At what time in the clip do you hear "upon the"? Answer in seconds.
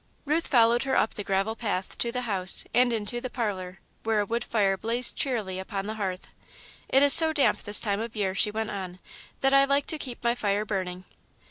5.59-5.93